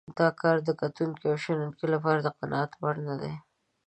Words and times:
دا 0.17 0.27
کار 0.41 0.57
د 0.67 0.69
کتونکو 0.81 1.23
او 1.31 1.37
شنونکو 1.43 1.83
لپاره 1.93 2.19
د 2.21 2.29
قناعت 2.39 2.71
وړ 2.81 2.95
نه 3.07 3.15
دی. 3.21 3.33